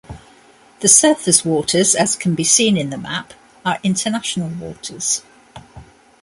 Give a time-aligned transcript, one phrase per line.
[0.79, 5.21] The surface waters, as can be seen in the map, are international waters.